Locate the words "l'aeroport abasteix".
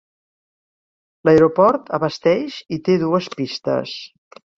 1.27-2.57